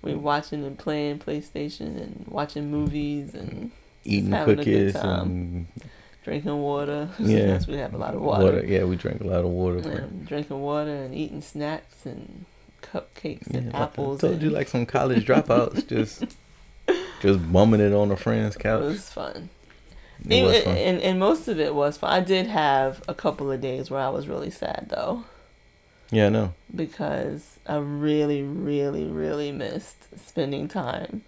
[0.03, 3.71] we watching and playing PlayStation and watching movies and
[4.05, 5.21] eating having a good cookies time.
[5.31, 5.67] and
[6.25, 7.09] drinking water.
[7.19, 7.37] Yeah.
[7.39, 8.65] Yes, we have a lot of water.
[8.67, 10.09] Yeah, we drink a lot of water.
[10.25, 12.45] drinking water and eating snacks and
[12.83, 14.19] cupcakes and apples.
[14.19, 16.25] I told and you like some college dropouts, just
[17.23, 18.83] just bumming it on a friend's couch.
[18.83, 19.49] it was fun.
[20.29, 20.77] It was fun.
[20.77, 22.11] And, and most of it was fun.
[22.11, 25.25] I did have a couple of days where I was really sad though.
[26.13, 26.55] Yeah, I know.
[26.75, 31.23] because I really, really, really missed spending time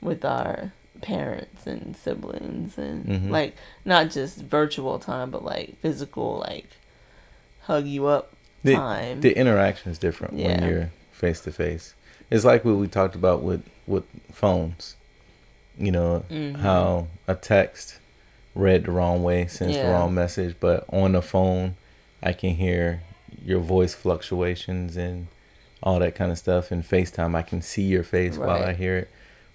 [0.00, 3.30] with our parents and siblings and Mhm.
[3.30, 6.66] like not just virtual time but like physical like
[7.62, 8.32] hug you up
[8.64, 9.20] The- time.
[9.20, 11.92] The interaction is different when you're face to face.
[12.30, 14.96] It's like what we talked about with with phones.
[15.78, 16.56] You know Mhm.
[16.56, 17.98] how a text
[18.56, 21.76] read the wrong way sends the wrong message, but on the phone,
[22.22, 23.02] I can hear
[23.44, 25.28] your voice fluctuations and
[25.82, 26.70] all that kind of stuff.
[26.72, 29.10] And FaceTime, I can see your face while I hear it.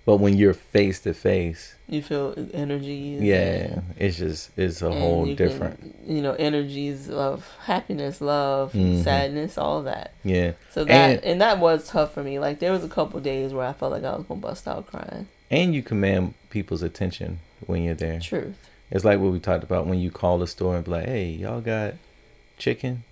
[0.06, 3.22] But when you're face to face, you feel energies.
[3.22, 5.96] yeah, it's just it's a whole you can, different.
[6.08, 9.04] you know, energies of happiness, love, Mhm.
[9.04, 10.14] sadness, all that.
[10.24, 12.40] Yeah, So that And- and, that was tough for me.
[12.40, 14.88] Like there was a couple days where I felt like I was gonna bust out
[14.88, 15.28] crying.
[15.52, 18.20] and you command people's attention when you're there.
[18.20, 18.56] Truth.
[18.92, 21.30] It's like what we talked about when you call the store and be like, "Hey,
[21.30, 21.94] y'all got
[22.58, 23.04] chicken?"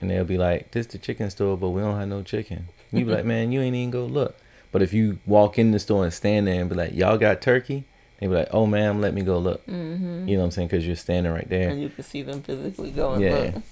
[0.00, 3.04] And they'll be like, "This the chicken store, but we don't have no chicken." You
[3.04, 4.36] be like, "Man, you ain't even go look."
[4.72, 7.42] But if you walk in the store and stand there and be like, "Y'all got
[7.42, 7.84] turkey?"
[8.18, 10.26] They be like, "Oh, ma'am, let me go look." Mm-hmm.
[10.26, 10.68] You know what I'm saying?
[10.68, 13.20] Because you're standing right there, and you can see them physically going.
[13.20, 13.34] Yeah.
[13.34, 13.62] look.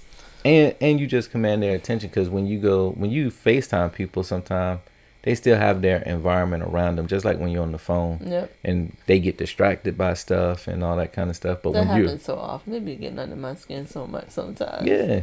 [0.44, 2.11] and and you just command their attention.
[2.11, 4.81] Because when you go, when you Facetime people, sometimes
[5.26, 8.48] they still have their environment around them, just like when you're on the phone, Yep.
[8.64, 11.58] and they get distracted by stuff and all that kind of stuff.
[11.62, 12.72] But that when happens so often.
[12.72, 14.86] They be getting under my skin so much sometimes.
[14.86, 15.22] yeah,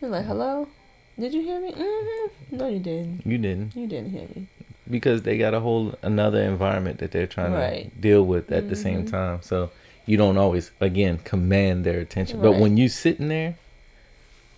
[0.00, 0.66] You're like, hello?
[1.20, 1.70] Did you hear me?
[1.70, 2.56] Mm-hmm.
[2.56, 3.24] No, you didn't.
[3.24, 3.76] you didn't.
[3.76, 4.48] You didn't hear me.
[4.90, 7.94] because they got a whole another environment that they're trying Right.
[7.94, 9.10] to deal with at the same Mhm.
[9.12, 9.38] time.
[9.40, 9.70] So
[10.04, 12.40] you don't always again command their attention.
[12.40, 13.54] But when you sitting there,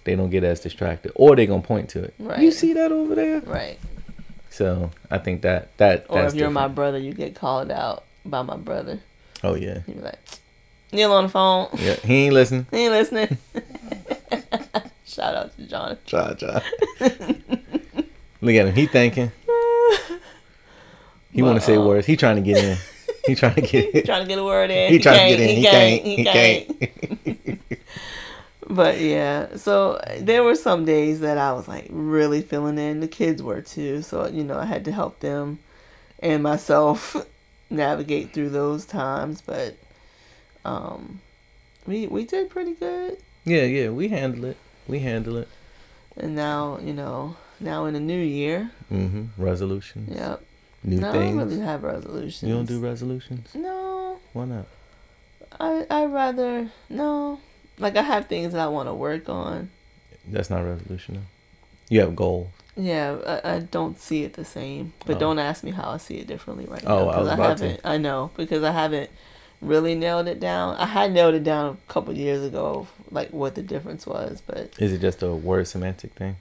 [0.04, 2.14] they don't get as distracted, or they gonna point to it.
[2.40, 3.40] You see that over there?
[3.40, 3.78] Right.
[4.54, 8.42] So I think that that Or if you're my brother, you get called out by
[8.42, 9.00] my brother.
[9.42, 10.20] oh yeah, You be like,
[10.92, 11.68] Neil on the phone.
[11.76, 11.94] yeah.
[11.96, 12.66] He ain't listening.
[12.70, 13.36] He ain't listening.
[15.06, 15.98] Shout out to John.
[16.06, 16.62] Try, try.
[18.40, 18.74] Look at him.
[18.74, 19.32] He thinking.
[21.32, 22.06] He want to say um, words.
[22.06, 22.76] He trying to get in.
[23.26, 24.04] He trying to get in.
[24.04, 24.92] Trying to get a word in.
[24.92, 25.56] He trying to get in.
[25.56, 26.02] He can't.
[26.04, 26.80] He He can't.
[27.26, 27.60] can't.
[28.68, 33.00] But yeah, so there were some days that I was like really feeling in.
[33.00, 35.58] The kids were too, so you know I had to help them
[36.20, 37.14] and myself
[37.70, 39.42] navigate through those times.
[39.42, 39.76] But
[40.64, 41.20] um,
[41.86, 43.90] we we did pretty good, Yeah, yeah.
[43.90, 44.56] We handle it.
[44.88, 45.48] We handle it.
[46.16, 49.24] and now you know now in the new year, Mm-hmm.
[49.42, 50.08] Resolutions.
[50.14, 50.42] yep.
[50.82, 51.36] New no, I things.
[51.38, 52.48] don't really have resolutions.
[52.48, 53.54] You don't do resolutions?
[53.54, 54.66] No, Why not?
[55.60, 57.40] I I rather no.
[57.78, 59.70] Like I have things that I want to work on.
[60.28, 61.14] That's not resolution.
[61.16, 61.20] though.
[61.88, 62.48] You have goals.
[62.76, 64.92] Yeah, I, I don't see it the same.
[65.06, 65.20] But Oh.
[65.20, 67.08] don't ask me how I see it differently right Oh, now.
[67.10, 67.86] I was 'cause about to.
[67.88, 69.10] I know because I haven't
[69.60, 70.76] really nailed it down.
[70.76, 74.72] I had nailed it down a couple years ago, like what the difference was, but
[74.78, 76.36] Is it just a word semantic thing?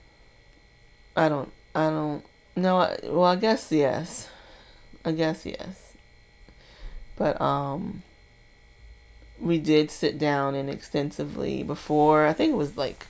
[1.16, 1.52] I don't.
[1.74, 2.24] I don't.
[2.56, 2.78] No.
[2.78, 4.28] I, well, I guess yes.
[5.04, 5.92] I guess yes.
[7.16, 8.02] But um,
[9.40, 12.26] we did sit down and extensively before.
[12.26, 13.06] I think it was like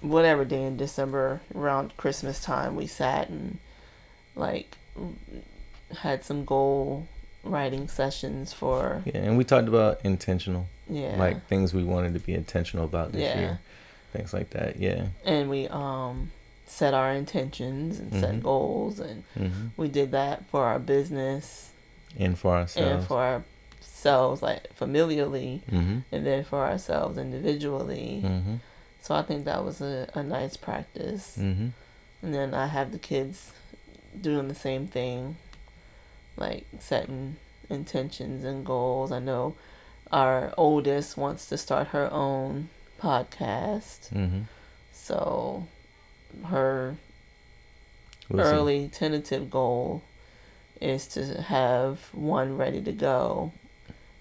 [0.00, 2.76] whatever day in December around Christmas time.
[2.76, 3.58] We sat and
[4.36, 4.76] like
[6.00, 7.08] had some goal
[7.44, 12.20] writing sessions for Yeah, and we talked about intentional, yeah like things we wanted to
[12.20, 13.38] be intentional about this Yeah.
[13.40, 13.58] year,
[14.12, 14.76] things like that.
[14.78, 15.06] Yeah.
[15.24, 16.30] and we um
[16.66, 18.20] set our intentions and Mhm.
[18.20, 21.70] set goals and hmm we did that for our business
[22.18, 22.98] And for ourselves.
[22.98, 23.44] and for
[23.98, 28.20] ourselves like familially hmm and then for ourselves individually.
[28.20, 28.56] Hmm
[29.00, 31.36] so i think that was a, a nice practice.
[31.36, 31.68] Hmm
[32.22, 33.52] and then i have the kids
[34.20, 35.36] doing the same thing
[36.36, 37.36] like setting
[37.70, 39.12] intentions and goals.
[39.12, 39.54] I know
[40.10, 42.68] our oldest wants to start her own
[43.00, 44.08] podcast.
[44.10, 44.42] Hmm
[44.92, 45.66] so
[46.46, 46.96] her
[48.28, 50.02] We'll early tentative goal
[50.80, 53.52] is to have one ready to go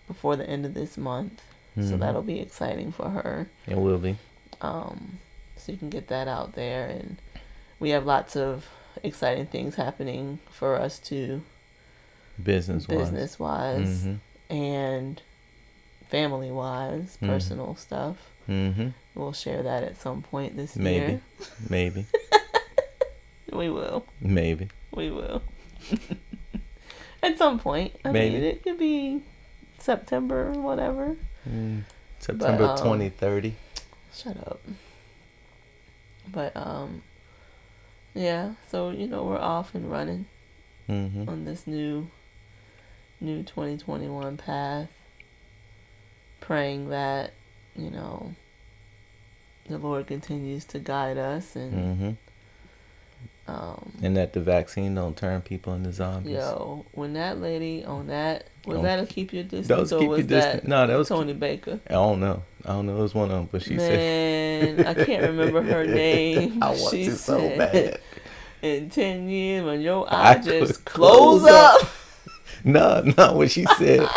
[0.08, 1.42] before the end of this month.
[1.76, 2.00] So Mhm.
[2.00, 3.50] that'll be exciting for her.
[3.68, 4.18] It will be.
[4.62, 5.20] Um,
[5.58, 7.18] so you can get that out there, and
[7.80, 8.68] we have lots of
[9.04, 11.44] exciting things happening for us too,
[12.42, 12.98] Business wise.
[12.98, 14.16] business wise hmm
[14.50, 15.22] and
[16.10, 17.28] family wise, Mhm.
[17.28, 18.18] personal stuff.
[18.48, 21.12] hmm We'll share that at some point this Maybe.
[21.14, 21.22] year.
[21.70, 22.06] Maybe.
[22.06, 22.06] Maybe.
[23.52, 24.06] We will.
[24.22, 24.70] Maybe.
[24.92, 25.42] We will.
[27.24, 27.96] At some point.
[28.06, 28.36] I Maybe.
[28.36, 29.22] mean, it could be
[29.92, 31.16] September or whatever.
[31.50, 31.84] Mm,
[32.20, 33.56] September um, twenty thirty.
[34.14, 34.60] Shut up.
[36.30, 37.04] But um,
[38.14, 38.56] yeah.
[38.70, 40.26] So you know we're off and running
[40.90, 41.28] Mm-hmm.
[41.30, 42.10] on this new,
[43.22, 44.90] new twenty twenty one path.
[46.42, 47.32] Praying that
[47.76, 48.36] you know.
[49.70, 52.12] The Lord continues to guide us and Mm-hmm.
[53.48, 56.34] Um, And that the vaccine don't turn people into zombies.
[56.34, 59.94] Yo, when that lady on that was Don't- that a keep your distance That was
[59.94, 60.68] or keep was your that.
[60.68, 61.08] No, that was.
[61.08, 61.80] Tony Baker?
[61.90, 62.44] I don't know.
[62.66, 62.98] I don't know.
[62.98, 64.76] It was one of them, but she said.
[64.78, 66.62] Man, I can't remember her name.
[66.62, 68.00] I want she to so said, bad.
[68.62, 71.84] In ten years, when your I just close, close up.
[71.84, 71.90] up.
[72.64, 73.34] No, no.
[73.38, 74.10] When she said,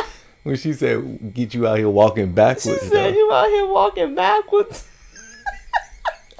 [0.43, 3.67] when she said, "Get you out here walking backwards." She said though, you out here
[3.67, 4.89] walking backwards.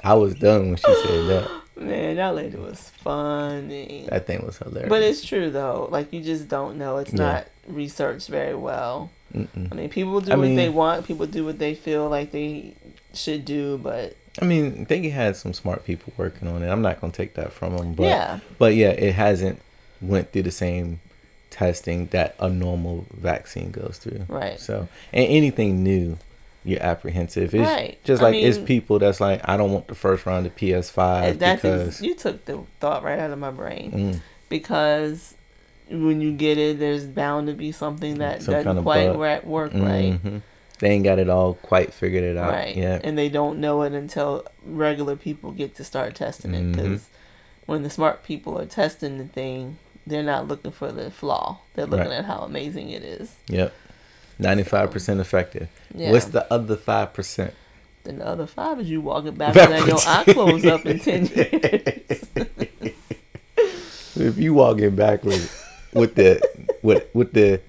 [0.03, 1.51] I was done when she said that.
[1.81, 4.05] Man, that lady was funny.
[4.09, 4.89] That thing was hilarious.
[4.89, 5.87] But it's true though.
[5.91, 6.97] Like you just don't know.
[6.97, 7.17] It's Yeah.
[7.17, 9.09] not researched very well.
[9.35, 9.71] Mm-mm.
[9.71, 11.05] I mean, people do I what mean- they want.
[11.05, 12.73] People do what they feel like they
[13.13, 13.77] should do.
[13.77, 16.69] But I mean, they had some smart people working on it.
[16.69, 19.59] I'm not gonna take that from them, but yeah, but yeah, it hasn't
[20.01, 20.99] went through the same
[21.49, 24.25] testing that a normal vaccine goes through.
[24.29, 24.59] right.
[24.59, 26.17] So, and anything new,
[26.63, 27.53] you're apprehensive.
[27.55, 27.97] It's Right.
[28.03, 31.39] just I like it's people that's like, I don't want the first round of PS5
[31.39, 34.19] That's because you took the thought right out of my brain mm,
[34.49, 35.33] because
[35.89, 39.07] when you get it, there's bound to be something that Some doesn't kind of quite
[39.07, 39.43] bug.
[39.45, 40.21] work right.
[40.23, 40.41] mhm.
[40.79, 42.75] they ain't got it all quite figured it out Right.
[42.75, 43.01] yet.
[43.03, 46.71] And they don't know it until regular people get to start testing it.
[46.71, 47.07] Because
[47.65, 51.59] when the smart people are testing the thing, they're not looking for the flaw.
[51.75, 52.19] They're looking Right.
[52.19, 53.35] at how amazing it is.
[53.49, 53.73] Yep.
[54.41, 55.69] 95% effective.
[55.95, 56.11] Yeah.
[56.11, 57.53] What's the other 5%?
[58.03, 61.25] Then the other five is you walking backwards and your eye closed up in 10
[61.35, 62.25] years.
[64.15, 66.41] If you walking backwards with the
[66.81, 67.61] with with the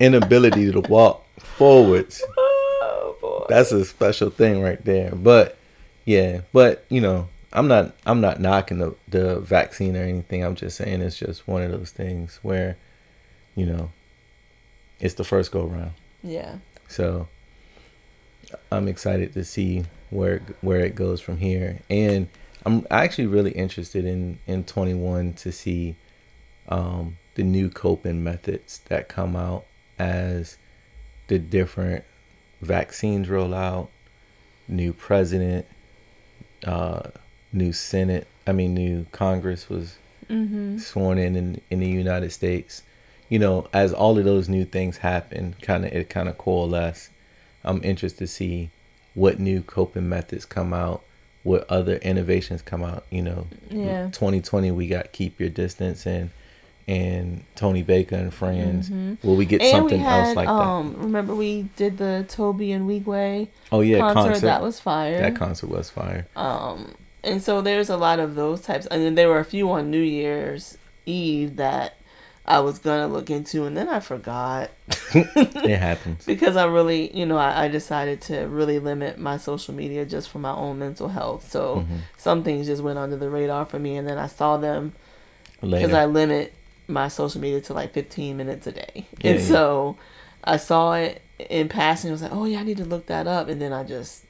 [0.00, 3.46] inability to walk forwards, oh, boy.
[3.48, 5.14] that's a special thing right there.
[5.14, 5.56] But
[6.04, 10.42] yeah, but you know, I'm not I'm not knocking the the vaccine or anything.
[10.44, 12.76] I'm just saying it's just one of those things where,
[13.54, 13.90] you know,
[14.98, 15.92] it's the first go round.
[16.24, 16.56] Yeah.
[16.88, 17.28] So
[18.72, 22.28] I'm excited to see where where it goes from here, and
[22.66, 25.96] I'm actually really interested in in 21 to see
[26.68, 29.66] um, the new coping methods that come out
[29.98, 30.56] as
[31.28, 32.04] the different
[32.62, 33.90] vaccines roll out,
[34.66, 35.66] new president,
[36.66, 37.10] uh,
[37.52, 38.26] new Senate.
[38.46, 39.98] I mean, new Congress was
[40.30, 40.78] Mm-hmm.
[40.78, 42.82] sworn in, in in the United States.
[43.28, 47.10] You know, as all of those new things happen, kind of it kind of coalesce.
[47.64, 48.70] I'm interested to see
[49.14, 51.02] what new coping methods come out,
[51.42, 53.04] what other innovations come out.
[53.10, 54.08] You know, Yeah.
[54.12, 56.30] 2020 we got keep your distance and
[56.86, 58.90] and Tony Baker and friends.
[58.90, 59.16] Mhm.
[59.24, 60.52] Will we get And something we had, else like that?
[60.52, 63.48] um, remember we did the Toby and Wigway?
[63.72, 64.46] Oh yeah, concert, concert.
[64.46, 65.18] that was fire.
[65.18, 66.26] that concert was fire.
[66.36, 69.70] um, and so there's a lot of those types, and then there were a few
[69.70, 71.94] on New Year's Eve that
[72.46, 74.70] I was gonna look into, and then I forgot
[75.14, 76.24] it happens.
[76.26, 80.28] because I really, you know, I, I decided to really limit my social media just
[80.28, 81.50] for my own mental health.
[81.50, 82.00] So Mhm.
[82.18, 84.92] some things just went under the radar for me, and then I saw them
[85.62, 86.52] because I limit
[86.86, 89.06] my social media to like 15 minutes a day.
[89.22, 89.46] Yeah, and yeah.
[89.46, 89.96] so
[90.44, 92.10] I saw it in passing.
[92.10, 93.48] I was like, oh, yeah, I need to look that up.
[93.48, 94.24] And then I just,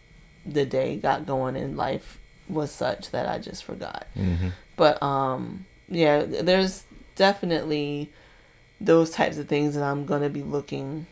[0.46, 4.06] the day got going and life was such that I just forgot.
[4.14, 6.84] hmm But um, yeah, there's
[7.16, 8.10] definitely
[8.80, 11.06] those types of things that I'm going to be looking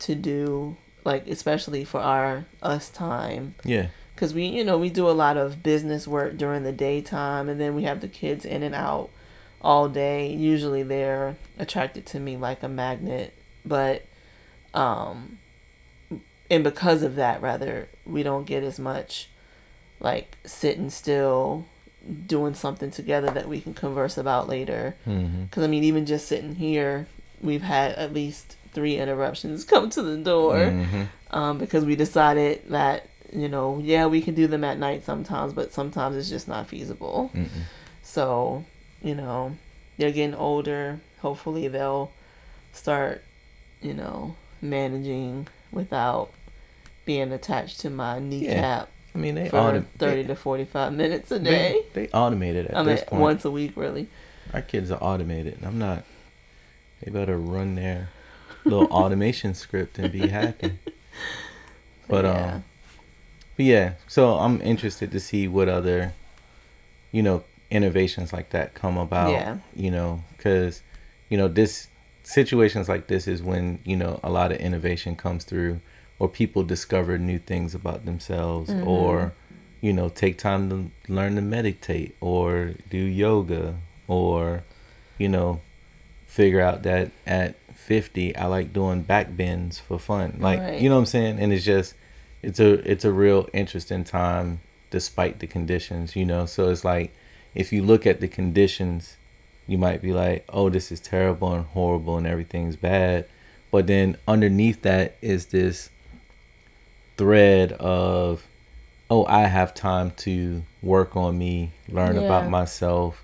[0.00, 3.88] to do, like, especially for our us time Yeah.
[4.14, 7.60] because we you know we do a lot of business work during the daytime and
[7.60, 9.10] then we have the kids in and out
[9.60, 13.34] all day usually they're attracted to me like a magnet
[13.66, 14.04] but
[14.74, 15.38] um
[16.50, 19.28] and because of that rather we don't get as much
[20.00, 21.64] like sitting still
[22.26, 24.94] doing something together that we can converse about later.
[25.04, 27.06] Hmm because i mean even just sitting here
[27.40, 30.70] we've had at least three interruptions come to the door.
[30.70, 35.04] Hmm um, because we decided that you know yeah we can do them at night
[35.04, 37.30] sometimes but sometimes it's just not feasible.
[37.34, 37.48] Mm-mm.
[38.02, 38.64] so
[39.02, 39.56] you know
[39.98, 41.00] they're getting older.
[41.20, 42.12] Hopefully they'll
[42.72, 43.22] start
[43.82, 46.30] you know managing without
[47.04, 48.88] being attached to my kneecap
[49.18, 52.66] I mean, they for autom- 30 they, to 45 minutes a they, day they automated
[52.66, 53.20] at i mean this point.
[53.20, 54.06] once a week really
[54.54, 55.58] Our kids are automated.
[55.62, 56.04] I'm not.
[57.02, 58.08] They better run their
[58.64, 60.78] little automation script and be happy.
[62.08, 62.54] But yeah.
[62.54, 62.64] um,
[63.56, 63.92] but yeah.
[64.06, 66.14] So I'm interested to see what other,
[67.12, 69.32] you know, innovations like that come about.
[69.32, 69.58] Yeah.
[69.76, 70.80] You know, because,
[71.28, 71.88] you know, this
[72.22, 75.80] situations like this is when you know a lot of innovation comes through
[76.18, 78.88] or people discover new things about themselves Mm-hmm.
[78.88, 79.32] or
[79.80, 83.76] you know take time to learn to meditate or do yoga
[84.08, 84.64] or
[85.18, 85.60] you know
[86.26, 90.80] figure out that at 50 I like doing back bends for fun like Right.
[90.80, 91.94] you know what I'm saying and it's just
[92.42, 94.60] it's a it's a real interesting time
[94.90, 97.14] despite the conditions you know so it's like
[97.54, 99.16] if you look at the conditions
[99.68, 103.26] you might be like oh this is terrible and horrible and everything's bad
[103.70, 105.90] but then underneath that is this
[107.18, 108.46] thread of
[109.10, 112.22] oh i have time to work on me learn Yeah.
[112.22, 113.22] about myself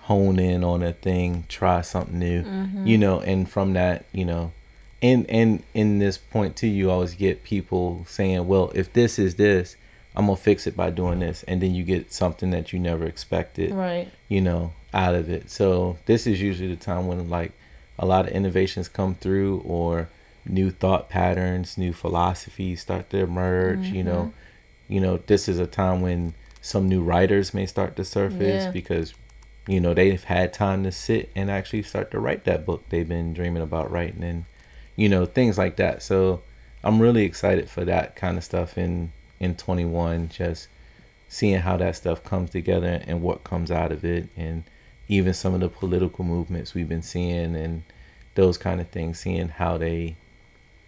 [0.00, 2.86] hone in on a thing try something new Mm-hmm.
[2.86, 4.52] you know and from that you know
[5.02, 9.34] and and in this point too you always get people saying well if this is
[9.36, 9.76] this
[10.16, 13.04] i'm gonna fix it by doing this and then you get something that you never
[13.06, 14.10] expected Right.
[14.28, 15.50] you know, out of it.
[15.50, 17.52] So this is usually the time when like
[17.98, 20.08] a lot of innovations come through or
[20.48, 24.32] new thought patterns, new philosophies start to emerge, you know.
[24.88, 24.92] Mm-hmm.
[24.92, 28.70] You know, this is a time when some new writers may start to surface Yeah.
[28.70, 29.14] because
[29.68, 33.08] you know, they've had time to sit and actually start to write that book they've
[33.08, 34.44] been dreaming about writing and
[34.94, 36.02] you know, things like that.
[36.02, 36.42] So
[36.84, 40.68] I'm really excited for that kind of stuff in in 21 just
[41.28, 44.62] seeing how that stuff comes together and what comes out of it and
[45.08, 47.82] even some of the political movements we've been seeing and
[48.36, 50.16] those kind of things seeing how they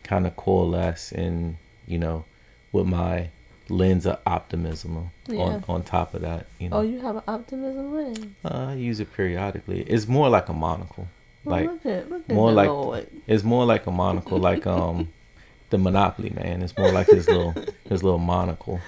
[0.02, 2.24] kind of coalesce and you know
[2.72, 3.28] with my
[3.68, 5.40] lens of optimism Yeah.
[5.40, 8.26] on on top of that you know Oh, you have an optimism lens.
[8.44, 11.08] uh, I use it periodically it's more like a monocle
[11.44, 13.06] Well, like look at look at more like Lord.
[13.26, 15.08] it's more like a monocle like um
[15.70, 17.52] the monopoly man it's more like his little
[17.88, 18.80] his little monocle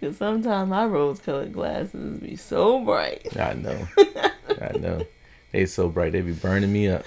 [0.00, 3.34] Cause sometimes my rose-colored glasses be so bright.
[3.40, 3.88] I know.
[4.60, 5.06] I know.
[5.52, 7.04] They so bright, they be burning me up.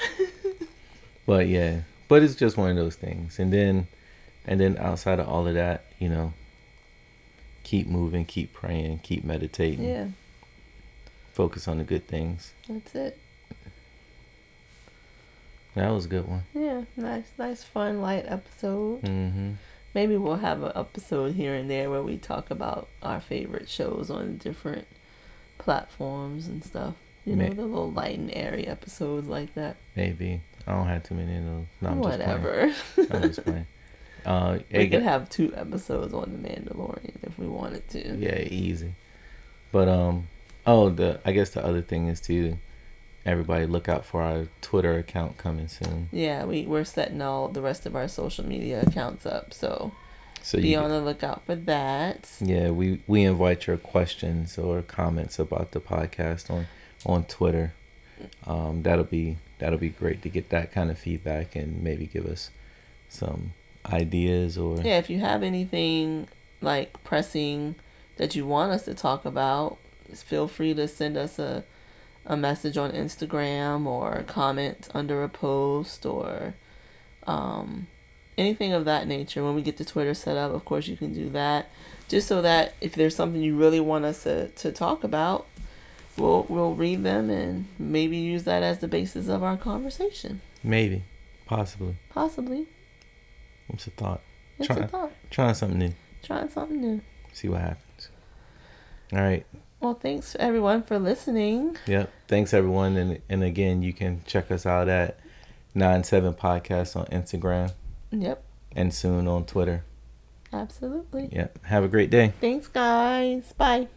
[1.27, 3.39] But yeah, but it's just one of those things.
[3.39, 3.87] And then,
[4.45, 6.33] and then outside of all of that, you know,
[7.63, 10.07] keep moving, keep praying, keep meditating, Yeah,
[11.33, 12.53] focus on the good things.
[12.67, 13.17] that's it.
[15.75, 16.43] That was a good one.
[16.55, 19.01] Yeah, nice, nice, fun, light episode.
[19.01, 19.53] hmm
[19.93, 24.11] Maybe we'll have an episode here and there where we talk about our favorite shows
[24.11, 24.85] on different
[25.57, 26.93] platforms and stuff.
[27.25, 29.77] You know, May- the little light and airy episodes like that.
[29.95, 31.65] Maybe I don't have too many of those.
[31.82, 32.30] No, I'm just playing.
[32.30, 32.74] Whatever.
[33.11, 33.68] I'm just playing.
[34.26, 38.18] Uh, we could have two episodes on the Mandalorian if we wanted to.
[38.18, 38.93] Yeah, easy.
[39.72, 40.28] But um,
[40.65, 42.57] oh, the I guess the other thing is to
[43.26, 46.09] everybody look out for our Twitter account coming soon.
[46.11, 49.93] Yeah, we we're setting all the rest of our social media accounts up, so
[50.41, 52.30] So be you, on the lookout for that.
[52.41, 56.68] yeah, we we invite your questions or comments about the podcast on
[57.05, 57.74] on Twitter.
[58.45, 62.26] Um, that'll be that'll be great to get that kind of feedback and maybe give
[62.26, 62.51] us
[63.09, 63.53] some
[63.86, 66.28] ideas or Yeah, if you have anything
[66.61, 67.76] like pressing
[68.18, 69.78] that you want us to talk about,
[70.13, 71.63] feel free to send us a
[72.28, 76.55] a message on Instagram or comment under a post or
[77.26, 77.88] um,
[78.38, 79.43] anything of that nature.
[79.43, 81.70] When we get the Twitter set up, of course, you can do that.
[82.09, 85.47] Just so that if there's something you really want us to, to talk about,
[86.18, 90.41] we'll we'll read them and maybe use that as the basis of our conversation.
[90.63, 91.03] maybe,
[91.45, 91.97] possibly.
[92.09, 92.68] Possibly.
[93.70, 94.22] It's a thought.
[94.59, 95.11] It's Try- a thought.
[95.30, 95.93] Trying something new.
[96.24, 97.01] Trying something new.
[97.34, 98.09] See what happens.
[99.13, 99.45] All right.
[99.80, 101.78] Well, thanks everyone for listening.
[101.86, 102.09] Yep.
[102.28, 105.20] Thanks everyone, and and again, you can check us out at
[105.76, 107.74] nine seven podcast on Instagram
[108.11, 108.41] Yep,
[108.76, 109.84] and soon on Twitter.
[110.51, 111.30] absolutely.
[111.32, 111.65] Yep.
[111.65, 112.34] Have a great day.
[112.41, 113.53] Thanks, guys.
[113.57, 113.88] Bye.